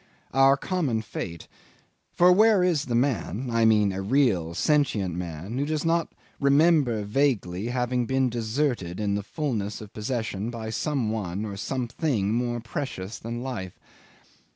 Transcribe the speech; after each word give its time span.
Our 0.33 0.57
common 0.57 1.03
fate... 1.03 1.47
for 2.11 2.31
where 2.31 2.63
is 2.63 2.85
the 2.85 2.95
man 2.95 3.51
I 3.51 3.65
mean 3.65 3.91
a 3.93 4.01
real 4.01 4.55
sentient 4.55 5.13
man 5.13 5.59
who 5.59 5.65
does 5.67 5.85
not 5.85 6.07
remember 6.39 7.03
vaguely 7.03 7.67
having 7.67 8.07
been 8.07 8.27
deserted 8.27 8.99
in 8.99 9.13
the 9.13 9.21
fullness 9.21 9.79
of 9.79 9.93
possession 9.93 10.49
by 10.49 10.71
some 10.71 11.11
one 11.11 11.45
or 11.45 11.55
something 11.55 12.33
more 12.33 12.59
precious 12.59 13.19
than 13.19 13.43
life? 13.43 13.77